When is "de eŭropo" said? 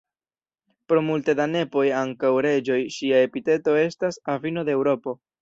4.73-5.17